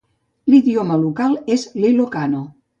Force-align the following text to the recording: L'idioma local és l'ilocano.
L'idioma 0.53 0.97
local 1.03 1.37
és 1.59 1.69
l'ilocano. 1.85 2.45